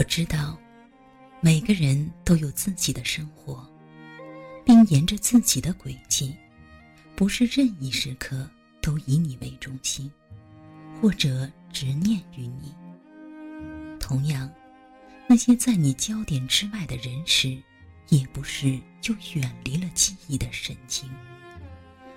[0.00, 0.58] 我知道，
[1.42, 3.70] 每个人都有自己的生活，
[4.64, 6.34] 并沿着自己的轨迹，
[7.14, 8.48] 不是任意时刻
[8.80, 10.10] 都以你为中心，
[11.02, 12.74] 或者执念于你。
[14.00, 14.50] 同样，
[15.28, 17.62] 那些在你焦点之外的人时，
[18.08, 21.10] 也不是就远离了记忆的神经。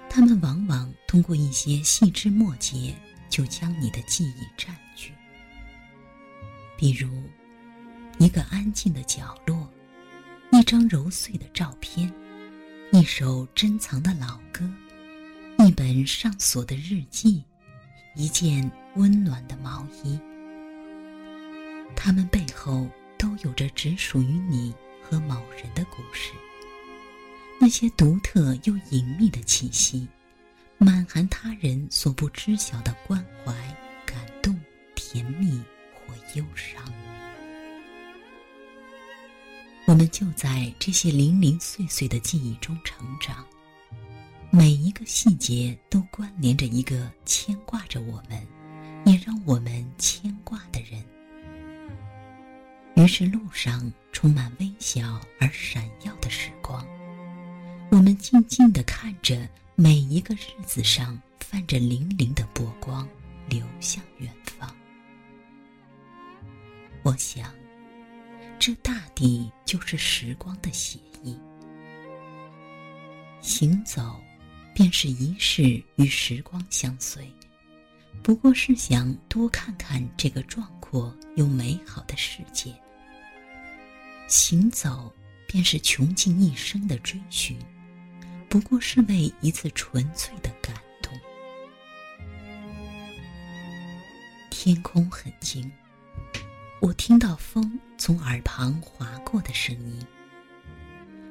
[0.10, 2.96] 他们往往通过一些细枝末节，
[3.28, 5.12] 就将你的记忆占据。
[6.78, 7.10] 比如，
[8.20, 9.70] 一个安静的角落，
[10.52, 12.12] 一张揉碎的照片，
[12.92, 14.70] 一首珍藏的老歌，
[15.66, 17.44] 一本上锁的日记，
[18.16, 20.20] 一件温暖的毛衣。
[21.96, 26.32] 他们背后都有着只属于你和某人的故事。
[27.60, 30.08] 那些独特又隐秘的气息，
[30.78, 33.54] 满含他人所不知晓的关怀、
[34.06, 34.60] 感动、
[34.96, 35.62] 甜蜜
[35.94, 36.93] 或忧伤。
[39.94, 43.46] 我们就在这些零零碎碎的记忆中成长，
[44.50, 48.44] 每一个细节都关联着一个牵挂着我们，
[49.06, 51.06] 也让我们牵挂的人。
[52.96, 56.84] 于是，路上充满微笑而闪耀的时光。
[57.92, 63.08] 我们静静地看着每一个日子上泛着粼粼的波光
[63.48, 64.76] 流向远方。
[67.04, 67.54] 我想，
[68.66, 71.38] 这大抵就是时光的写意。
[73.42, 74.16] 行走，
[74.74, 77.30] 便是一世与时光相随，
[78.22, 82.74] 不过是想多看看这个壮阔又美好的世界。
[84.30, 85.14] 行走，
[85.46, 87.60] 便是穷尽一生的追寻。
[88.48, 91.14] 不过是为一次纯粹的感动。
[94.50, 95.70] 天空很静，
[96.84, 100.06] 我听到风从耳旁划过的声音。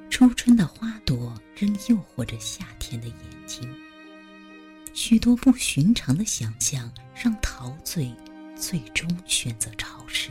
[0.09, 3.63] 初春的花朵仍诱惑着夏天的眼睛。
[4.95, 8.11] 许多不寻常的想象让陶醉
[8.57, 10.31] 最终选择潮湿，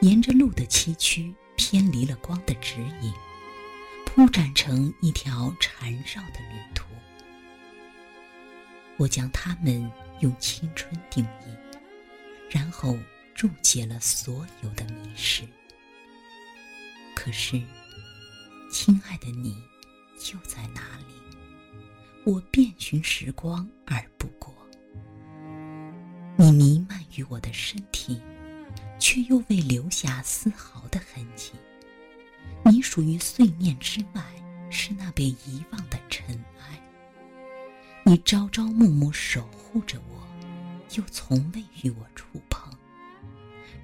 [0.00, 3.12] 沿着路的崎岖偏离了光的指引。
[4.06, 6.86] 铺展成一条缠绕的旅途，
[8.96, 11.76] 我将它们用青春定义，
[12.48, 12.96] 然后
[13.36, 15.46] 注解了所有的迷失。
[17.14, 17.62] 可是，
[18.72, 19.62] 亲爱的你，
[20.32, 21.14] 又在哪里？
[22.24, 24.54] 我遍寻时光而不过，
[26.36, 28.18] 你弥漫于我的身体，
[28.98, 31.52] 却又未留下丝毫的痕迹。
[32.64, 34.24] 你属于碎念之外，
[34.70, 36.82] 是那被遗忘的尘埃。
[38.02, 40.26] 你朝朝暮暮守护着我，
[40.96, 42.72] 又从未与我触碰。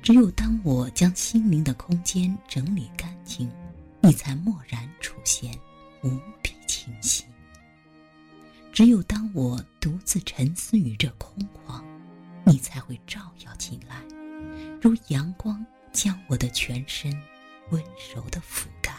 [0.03, 3.49] 只有当我将心灵的空间整理干净，
[4.01, 5.57] 你才蓦然出现，
[6.03, 6.11] 无
[6.43, 7.25] 比清晰。
[8.73, 11.81] 只有当我独自沉思于这空旷，
[12.45, 14.03] 你才会照耀进来，
[14.81, 17.17] 如阳光将我的全身。
[17.71, 17.83] 温
[18.15, 18.93] 柔的覆盖，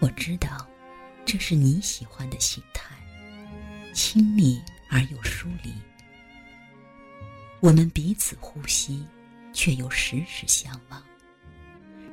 [0.00, 0.66] 我知道，
[1.24, 2.96] 这是你喜欢的心态，
[3.92, 5.72] 亲密而又疏离。
[7.64, 9.06] 我们彼此呼吸，
[9.54, 11.02] 却又时时相望。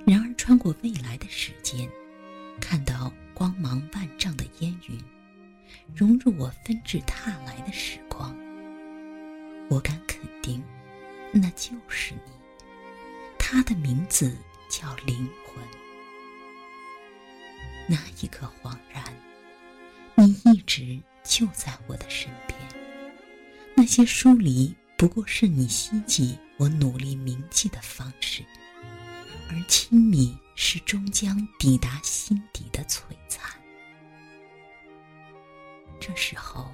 [0.07, 1.89] 然而，穿过未来的时间，
[2.61, 4.97] 看到光芒万丈的烟云，
[5.93, 8.33] 融入我纷至沓来的时光，
[9.69, 10.63] 我敢肯定，
[11.33, 12.31] 那就是你。
[13.37, 14.33] 他的名字
[14.69, 15.61] 叫灵魂。
[17.87, 19.03] 那一刻恍然，
[20.15, 22.57] 你一直就在我的身边。
[23.75, 28.45] 那些疏离不过是你希冀我努力铭记的方式，
[29.49, 33.49] 而亲密是终将抵达心底的璀璨。
[35.99, 36.71] 这时候，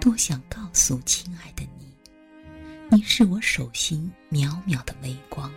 [0.00, 1.94] 多想告诉亲爱的你，
[2.88, 5.52] 你是我手心渺渺的微光。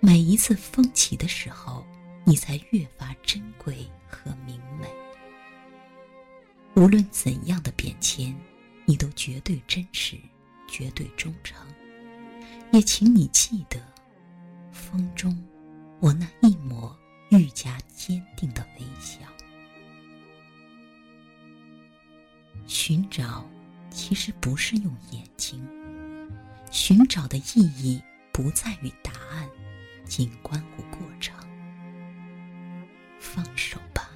[0.00, 1.86] 每一次风起的时候，
[2.22, 4.86] 你才越发珍贵和明媚。
[6.74, 8.38] 无论怎样的变迁，
[8.84, 10.18] 你都绝对真实，
[10.68, 11.56] 绝对忠诚。
[12.72, 13.80] 也请你记得，
[14.72, 15.36] 风中
[16.00, 16.96] 我那一抹
[17.30, 19.20] 愈加坚定的微笑。
[22.66, 23.48] 寻找，
[23.90, 25.66] 其实不是用眼睛。
[26.70, 28.02] 寻找的意义
[28.32, 29.48] 不在于答案。
[30.04, 31.34] 仅关乎过程。
[33.18, 34.08] 放手吧，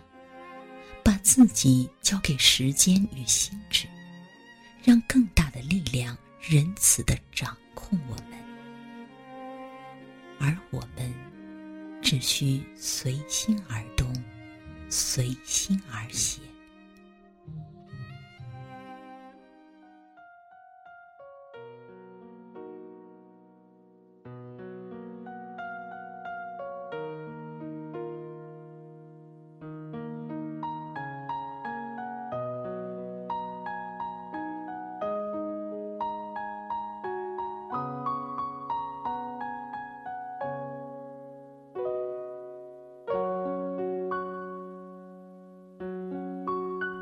[1.02, 3.88] 把自己交给时间与心智，
[4.84, 5.79] 让更大的力
[6.40, 8.40] 仁慈的掌控我们。
[10.38, 11.14] 而我们
[12.02, 14.10] 只需随心而动
[14.88, 16.49] 随心而行。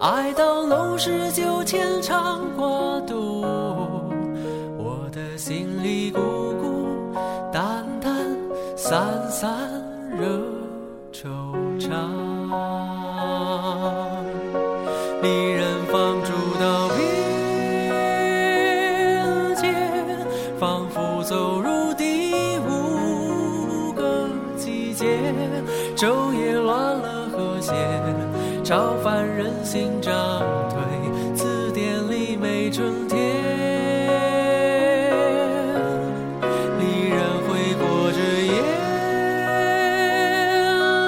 [0.00, 2.64] 爱到浓时就牵肠挂
[3.00, 3.40] 肚，
[4.76, 6.20] 我的心里孤
[6.60, 7.12] 孤
[7.52, 8.14] 单单，
[8.76, 9.50] 散散
[10.16, 10.24] 惹
[11.12, 11.26] 惆
[11.80, 11.90] 怅。
[15.20, 16.96] 离人放逐到边
[19.56, 19.74] 界，
[20.60, 25.34] 仿佛走入第五个季节，
[25.96, 27.74] 昼夜乱了和谐。
[28.68, 30.12] 超凡人心涨
[30.68, 30.78] 退，
[31.34, 33.18] 字典里没春天。
[36.78, 37.18] 离人
[37.48, 38.52] 挥过着眼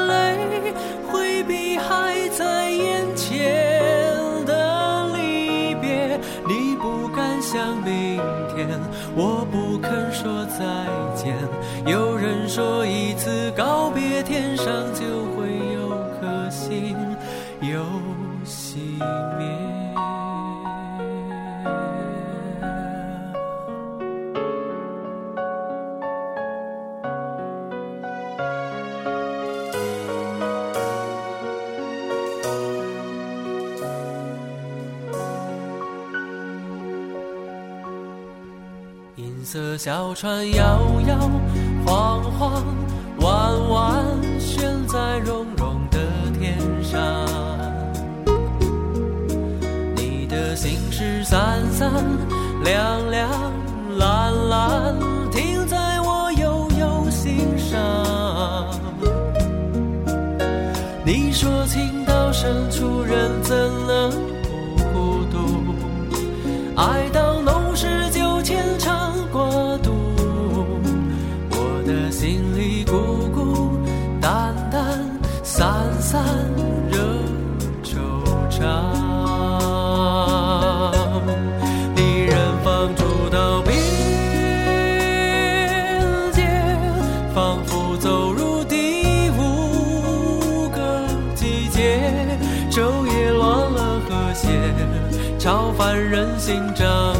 [0.08, 0.72] 泪，
[1.12, 3.52] 回避还在眼前
[4.46, 6.18] 的离别。
[6.48, 8.22] 你不敢想明
[8.56, 8.66] 天，
[9.14, 10.64] 我不肯说再
[11.14, 11.36] 见。
[11.84, 15.04] 有人说一次告别，天上就
[39.20, 41.30] 银色小船摇摇
[41.86, 42.64] 晃晃，
[62.70, 63.56] 处人怎
[63.86, 64.10] 能
[64.42, 65.74] 不孤独？
[66.76, 67.08] 爱
[96.50, 97.19] 心涨